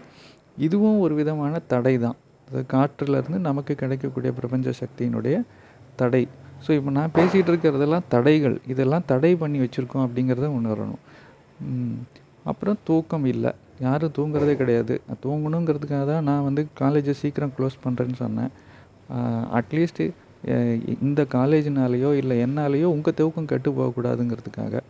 இதுவும் 0.66 0.98
ஒரு 1.04 1.14
விதமான 1.20 1.58
தடை 1.72 1.94
தான் 2.04 2.16
அது 2.48 2.60
காற்றுலேருந்து 2.74 3.38
நமக்கு 3.48 3.72
கிடைக்கக்கூடிய 3.82 4.30
பிரபஞ்ச 4.38 4.68
சக்தியினுடைய 4.82 5.36
தடை. 6.02 6.22
ஸோ 6.64 6.70
இப்போ 6.78 6.90
நான் 6.98 7.14
பேசிகிட்டு 7.18 7.50
இருக்கிறதெல்லாம் 7.52 8.06
தடைகள். 8.14 8.56
இதெல்லாம் 8.72 9.04
தடை 9.10 9.32
பண்ணி 9.42 9.58
வச்சுருக்கோம் 9.64 10.04
அப்படிங்கிறத 10.06 10.48
உணரணும். 10.58 11.02
அப்புறம் 12.50 12.78
தூக்கம் 12.88 13.26
இல்லை. 13.32 13.50
யாரும் 13.86 14.14
தூங்குறதே 14.16 14.54
கிடையாது. 14.60 14.94
தூங்கணுங்கிறதுக்காக 15.24 16.04
தான் 16.12 16.26
நான் 16.28 16.46
வந்து 16.48 16.62
காலேஜை 16.80 17.14
சீக்கிரம் 17.20 17.52
க்ளோஸ் 17.56 17.76
பண்ணுறேன்னு 17.84 18.18
சொன்னேன். 18.24 18.50
அட்லீஸ்ட்டு 19.58 20.06
இந்த 21.06 21.20
காலேஜினாலேயோ 21.36 22.10
இல்லை 22.20 22.34
என்னாலேயோ 22.46 22.88
உங்கள் 22.96 23.16
தூக்கம் 23.20 23.48
கெட்டு 23.52 23.70
போகக்கூடாதுங்கிறதுக்காக. 23.78 24.82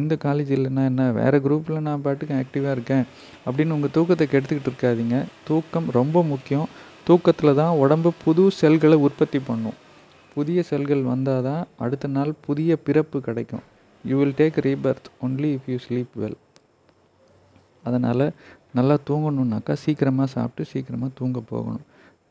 இந்த 0.00 0.14
காலேஜ் 0.24 0.50
இல்லைன்னா 0.56 0.82
என்ன? 0.90 1.02
வேறு 1.18 1.38
குரூப்பில் 1.44 1.84
நான் 1.88 2.02
பாட்டுக்கு 2.04 2.34
ஆக்டிவாக 2.40 2.74
இருக்கேன் 2.76 3.04
அப்படின்னு 3.46 3.76
உங்கள் 3.76 3.92
தூக்கத்தை 3.96 4.26
கெடுத்துக்கிட்டு 4.32 4.70
இருக்காதீங்க. 4.70 5.18
தூக்கம் 5.48 5.88
ரொம்ப 5.98 6.22
முக்கியம். 6.32 6.68
தூக்கத்தில் 7.08 7.58
தான் 7.62 7.72
உடம்பு 7.82 8.10
புது 8.24 8.44
செல்களை 8.60 8.98
உற்பத்தி 9.06 9.40
பண்ணும். 9.48 9.78
புதிய 10.34 10.58
செல்கள் 10.70 11.02
வந்தால் 11.12 11.44
தான் 11.48 11.62
அடுத்த 11.84 12.06
நாள் 12.16 12.32
புதிய 12.46 12.76
பிறப்பு 12.86 13.18
கிடைக்கும். 13.26 13.64
You 14.04 14.14
will 14.20 14.36
take 14.40 14.58
rebirth 14.66 15.08
only 15.26 15.50
if 15.56 15.68
you 15.72 15.76
sleep 15.86 16.14
well 16.22 16.38
அதனால் 17.88 18.26
நல்லா 18.78 18.96
தூங்கணுன்னாக்கா 19.08 19.74
சீக்கிரமாக 19.84 20.28
சாப்பிட்டு 20.36 20.70
சீக்கிரமாக 20.72 21.10
தூங்க 21.18 21.40
போகணும். 21.52 21.84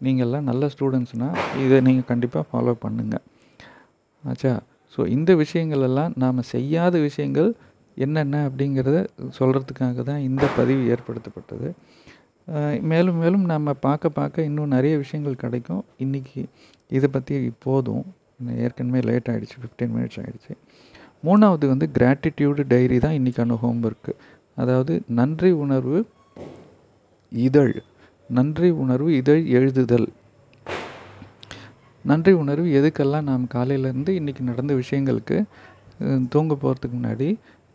நீங்கள்லாம் 0.06 0.48
நல்ல 0.50 0.70
ஸ்டூடெண்ட்ஸ்னால் 0.74 1.38
இதை 1.66 1.78
நீங்கள் 1.88 2.10
கண்டிப்பாக 2.12 2.46
ஃபாலோ 2.50 2.74
பண்ணுங்கள் 2.86 3.24
ஆச்சா? 4.24 4.54
ஸோ 4.94 5.02
இந்த 5.18 5.32
விஷயங்கள் 5.44 5.86
எல்லாம் 5.90 6.12
நாம் 6.24 6.48
செய்யாத 6.54 6.96
விஷயங்கள் 7.08 7.50
என்னென்ன 8.06 8.36
அப்படிங்கிறத 8.48 9.00
சொல்கிறதுக்காக 9.38 10.04
தான் 10.10 10.22
இந்த 10.30 10.46
பதிவு 10.58 10.84
ஏற்படுத்தப்பட்டது. 10.94 11.68
மேலும் 12.92 13.20
மேலும் 13.22 13.46
நம்ம 13.52 13.74
பார்க்க 13.86 14.18
பார்க்க 14.20 14.48
இன்னும் 14.50 14.74
நிறைய 14.76 14.94
விஷயங்கள் 15.04 15.42
கிடைக்கும். 15.44 15.84
இன்றைக்கி 16.06 16.42
இதை 16.98 17.08
பற்றி 17.12 17.36
போதும். 17.66 18.06
ஏற்கனவே 18.66 19.02
லேட் 19.10 19.30
ஆகிடுச்சி 19.32 19.58
ஃபிஃப்டீன் 19.62 19.94
மினிட்ஸ் 19.96 20.20
ஆகிடுச்சி 20.22 20.54
மூணாவது 21.28 21.66
வந்து 21.72 21.86
கிராட்டிடியூடு 21.98 22.64
டைரி 22.72 22.98
தான் 23.06 23.18
இன்றைக்கான 23.20 23.58
ஹோம்ஒர்க்கு 23.64 24.14
அதாவது 24.58 24.94
நன்றி 25.20 25.52
உணர்வு 25.64 26.00
இதழ். 27.32 27.76
நன்றி 28.30 28.70
உணர்வு 28.84 29.10
இதழ் 29.22 29.44
எழுதுதல். 29.58 30.08
நன்றி 32.06 32.34
உணர்வு 32.42 32.68
எதுக்கெல்லாம் 32.80 33.28
நாம் 33.30 33.46
காலையிலேருந்து 33.54 34.14
இன்றைக்கி 34.20 34.42
நடந்த 34.50 34.74
விஷயங்களுக்கு 34.82 35.38
தூங்க 36.34 36.54
போகிறதுக்கு 36.62 36.96
முன்னாடி 37.00 37.28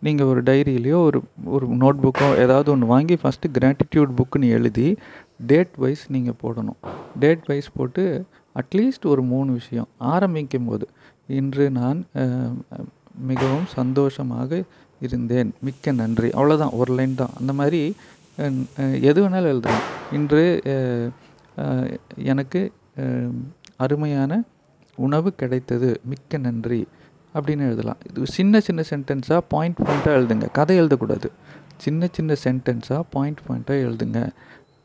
நீங்கள் 0.07 0.28
ஒரு 0.33 0.40
டைரியிலையோ 0.49 0.99
ஒரு 1.09 1.19
ஒரு 1.55 1.67
நோட் 1.83 2.02
புக்கோ 2.05 2.26
ஏதாவது 2.43 2.69
ஒன்று 2.73 2.87
வாங்கி 2.95 3.14
ஃபஸ்ட்டு 3.23 3.52
கிராட்டிடியூட் 3.59 4.11
புக்குன்னு 4.19 4.49
எழுதி 4.57 4.88
டேட் 5.50 5.75
வைஸ் 5.85 6.05
நீங்கள் 6.14 6.38
போடணும். 6.43 6.78
டேட் 7.23 7.47
வைஸ் 7.50 7.71
போட்டு 7.76 8.05
அட்லீஸ்ட் 8.61 9.07
ஒரு 9.12 9.23
மூணு 9.33 9.50
விஷயம். 9.61 9.88
ஆரம்பிக்கும் 10.14 10.69
போது 10.69 10.87
இன்று 11.38 11.64
நான் 11.81 11.99
மிகவும் 13.31 13.69
சந்தோஷமாக 13.78 14.61
இருந்தேன். 15.07 15.50
மிக்க 15.67 15.93
நன்றி. 16.02 16.28
அவ்வளோதான் 16.38 16.76
ஒரு 16.81 16.93
லைன் 16.99 17.19
தான். 17.23 17.35
அந்த 17.40 17.52
மாதிரி 17.61 17.81
எது 19.11 19.19
வேணாலும் 19.23 19.52
எழுதலாம். 19.52 19.87
இன்று 20.19 20.45
எனக்கு 22.33 22.61
அருமையான 23.85 24.33
உணவு 24.99 25.28
கிடைத்தது. 25.40 25.90
மிக்க 26.12 26.38
நன்றி. 26.47 26.81
அப்படின்னு 27.38 27.66
எழுதலாம். 27.71 27.97
இது 28.09 28.26
சின்ன 28.26 28.61
சின்ன 28.61 28.83
சென்டென்ஸாக 28.90 29.40
பாயிண்ட் 29.49 29.78
பாயிண்ட்டாக 29.85 30.18
எழுதுங்க. 30.21 30.49
கதை 30.52 30.80
எழுதக்கூடாது. 30.80 31.30
சின்ன 31.76 32.09
சின்ன 32.12 32.35
சென்டென்ஸாக 32.45 33.00
பாயிண்ட் 33.11 33.38
பாயிண்ட்டாக 33.49 33.83
எழுதுங்க. 33.88 34.20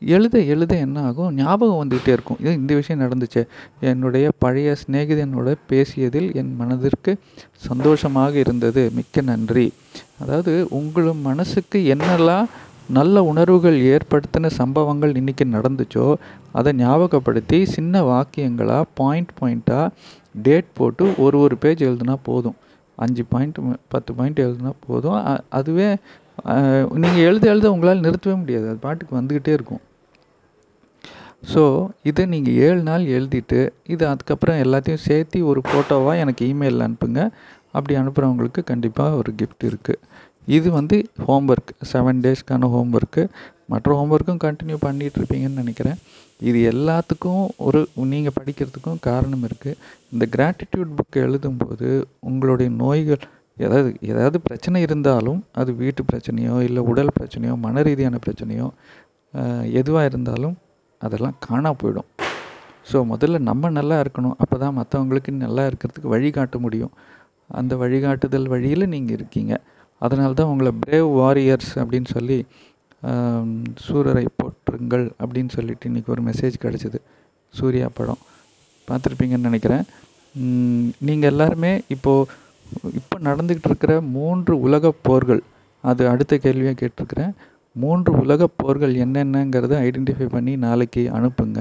எழுத 0.00 0.38
எழுத 0.38 0.76
என்ன 0.76 1.02
ஆகும்? 1.02 1.34
ஞாபகம் 1.34 1.78
வந்துகிட்டே 1.82 2.08
இருக்கும். 2.08 2.36
இது 2.40 2.52
இந்த 2.54 2.74
விஷயம் 2.74 3.02
நடந்துச்சு. 3.02 3.42
என்னுடைய 3.80 4.32
பழைய 4.38 4.76
சிநேகிதனோட 4.82 5.54
பேசியதில் 5.68 6.34
என் 6.34 6.56
மனதிற்கு 6.56 7.16
சந்தோஷமாக 7.54 8.38
இருந்தது. 8.38 8.90
மிக்க 8.94 9.20
நன்றி. 9.20 9.72
அதாவது 10.20 10.66
உங்கள் 10.70 11.10
மனசுக்கு 11.22 11.94
என்னெல்லாம் 11.94 12.46
நல்ல 12.88 13.22
உணர்வுகள் 13.24 13.78
ஏற்படுத்தின 13.80 14.46
சம்பவங்கள் 14.46 15.12
இன்றைக்கி 15.12 15.44
நடந்துச்சோ 15.44 16.14
அதை 16.52 16.72
ஞாபகப்படுத்தி 16.72 17.64
சின்ன 17.64 18.02
வாக்கியங்களாக 18.02 18.82
பாயிண்ட் 18.94 19.32
பாயிண்ட்டாக 19.40 19.86
டேட் 20.46 20.68
போட்டு 20.78 21.04
ஒரு 21.24 21.36
ஒரு 21.44 21.56
பேஜ் 21.64 21.82
எழுதுனா 21.88 22.16
போதும். 22.28 22.58
அஞ்சு 23.04 23.22
பாயிண்ட் 23.32 23.58
பத்து 23.92 24.10
பாயிண்ட் 24.18 24.44
எழுதுனா 24.46 24.72
போதும். 24.86 25.18
அதுவே 25.58 25.88
நீங்கள் 27.02 27.24
எழுத 27.28 27.44
எழுத 27.52 27.66
உங்களால் 27.74 28.04
நிறுத்தவே 28.06 28.36
முடியாது. 28.42 28.66
அது 28.70 28.78
பாட்டுக்கு 28.86 29.18
வந்துக்கிட்டே 29.20 29.52
இருக்கும். 29.58 29.82
ஸோ 31.52 31.62
இதை 32.10 32.22
நீங்கள் 32.34 32.58
ஏழு 32.66 32.80
நாள் 32.88 33.04
எழுதிட்டு 33.16 33.60
இது 33.94 34.04
அதுக்கப்புறம் 34.12 34.60
எல்லாத்தையும் 34.64 35.04
சேர்த்து 35.08 35.38
ஒரு 35.50 35.60
ஃபோட்டோவாக 35.68 36.22
எனக்கு 36.24 36.44
இமெயிலில் 36.52 36.84
அனுப்புங்க. 36.86 37.22
அப்படி 37.76 37.94
அனுப்புகிறவங்களுக்கு 38.00 38.62
கண்டிப்பாக 38.70 39.18
ஒரு 39.20 39.30
கிஃப்ட் 39.40 39.64
இருக்குது 39.70 40.00
இது 40.56 40.68
வந்து 40.78 40.96
ஹோம்ஒர்க் 41.26 41.72
செவன் 41.92 42.22
டேஸ்க்கான 42.24 42.68
ஹோம்ஒர்க்கு 42.74 43.22
மற்ற 43.72 43.94
ஹோம்ஒர்க்கும் 43.98 44.40
கண்டினியூ 44.46 44.76
பண்ணிகிட்ருப்பீங்கன்னு 44.86 45.62
நினைக்கிறேன். 45.62 45.98
இது 46.48 46.58
எல்லாத்துக்கும் 46.72 47.44
ஒரு 47.66 47.80
நீங்கள் 48.12 48.36
படிக்கிறதுக்கும் 48.38 49.00
காரணம் 49.08 49.44
இருக்குது 49.48 49.78
இந்த 50.12 50.24
கிராட்டிடியூட் 50.34 50.92
புக் 50.98 51.18
எழுதும்போது 51.26 51.88
உங்களுடைய 52.30 52.70
நோய்கள் 52.82 53.24
ஏதாவது 53.64 53.90
ஏதாவது 54.10 54.38
பிரச்சனை 54.46 54.78
இருந்தாலும் 54.86 55.40
அது 55.60 55.70
வீட்டு 55.82 56.02
பிரச்சனையோ 56.10 56.56
இல்லை 56.68 56.82
உடல் 56.92 57.16
பிரச்சனையோ 57.18 57.54
மன 57.66 57.82
ரீதியான 57.88 58.18
பிரச்சனையோ 58.26 58.68
எதுவாக 59.80 60.08
இருந்தாலும் 60.10 60.56
அதெல்லாம் 61.00 61.36
காணா 61.46 61.70
போயிடும். 61.82 62.08
ஸோ 62.90 62.96
முதல்ல 63.12 63.38
நம்ம 63.50 63.70
நல்லா 63.78 63.96
இருக்கணும். 64.02 64.36
அப்போ 64.42 64.56
தான் 64.62 64.76
மற்றவங்களுக்கு 64.78 65.30
நல்லா 65.44 65.62
இருக்கிறதுக்கு 65.70 66.12
வழிகாட்ட 66.14 66.56
முடியும். 66.64 66.92
அந்த 67.60 67.72
வழிகாட்டுதல் 67.82 68.50
வழியில் 68.54 68.92
நீங்கள் 68.94 69.16
இருக்கீங்க. 69.18 69.54
அதனால 70.02 70.34
தான் 70.40 70.50
உங்களை 70.52 70.72
பிரேவ் 70.84 71.08
வாரியர்ஸ் 71.20 71.72
அப்படின்னு 71.82 72.10
சொல்லி 72.16 72.38
சூரரை 73.86 74.26
போட் 74.40 74.58
பாருங்கள் 74.74 75.04
அப்படின்னு 75.22 75.52
சொல்லிட்டு 75.56 75.88
இன்றைக்கி 75.90 76.10
ஒரு 76.14 76.22
மெசேஜ் 76.28 76.62
கிடச்சிது. 76.62 76.98
சூர்யா 77.54 77.88
படம். 77.98 78.22
பார்த்துருப்பீங்கன்னு 78.88 79.48
நினைக்கிறேன். 79.48 79.84
நீங்கள் 81.08 81.30
எல்லாருமே 81.32 81.70
இப்போது 81.94 82.30
இப்போ 82.98 83.16
நடந்துக்கிட்டு 83.28 83.68
இருக்கிற 83.70 83.92
மூன்று 84.16 84.54
உலகப் 84.66 85.02
போர்கள் 85.08 85.42
அது 85.84 86.02
அடுத்த 86.12 86.34
கேள்வியாக 86.44 86.76
கேட்டிருக்கிறேன். 86.80 87.32
மூன்று 87.76 88.10
உலகப் 88.22 88.56
போர்கள் 88.62 88.94
என்னென்னங்கிறத 89.04 89.74
ஐடென்டிஃபை 89.88 90.26
பண்ணி 90.34 90.52
நாளைக்கு 90.66 91.02
அனுப்புங்க. 91.18 91.60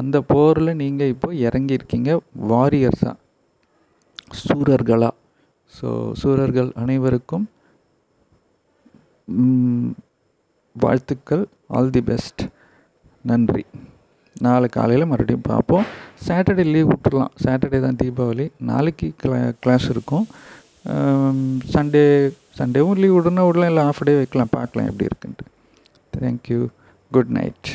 அந்த 0.00 0.16
போரில் 0.32 0.78
நீங்கள் 0.82 1.12
இப்போ 1.14 1.28
இறங்கியிருக்கீங்க 1.46 2.10
வாரியர்ஸாக 2.52 3.16
சூரர்களாக 4.42 5.14
ஸோ 5.74 5.88
சூரர்கள் 6.20 6.70
அனைவருக்கும் 6.82 7.46
வாழ்த்துக்கள். 10.86 11.44
ஆல் 11.76 11.94
தி 11.96 12.02
பெஸ்ட் 12.10 12.42
நன்றி. 13.30 13.64
நாளை 14.46 14.68
காலையில் 14.74 15.10
மறுபடியும் 15.10 15.48
பார்ப்போம். 15.48 15.86
சாட்டர்டே 16.26 16.64
லீவ் 16.74 16.90
விட்டுடலாம் 16.90 17.34
சாட்டர்டே 17.44 17.80
தான் 17.84 18.00
தீபாவளி. 18.02 18.46
நாளைக்கு 18.70 19.08
கிளா 19.22 19.38
கிளாஸ் 19.60 19.86
இருக்கும். 19.94 20.26
சண்டே 21.74 22.04
சண்டேவும் 22.58 23.00
லீவ் 23.02 23.16
விடணும். 23.16 23.46
விடலாம். 23.48 23.70
இல்லை 23.72 23.82
ஆஃப் 23.90 24.02
டே 24.08 24.16
வைக்கலாம். 24.20 24.52
பார்க்கலாம் 24.56 24.90
எப்படி 24.90 25.08
இருக்குன்ட்டு. 25.10 25.46
Thank 26.18 26.52
you 26.52 26.60
good 27.10 27.32
night 27.38 27.70